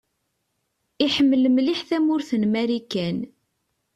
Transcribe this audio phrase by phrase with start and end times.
[1.05, 3.17] Iḥemmel mliḥ tamurt n Marikan.